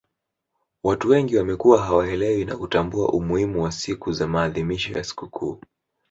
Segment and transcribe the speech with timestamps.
[0.83, 5.61] watu wengi wamekuwa hawaelewi na kutambua umuhimu wa siku za maadhimisho ya sikukuu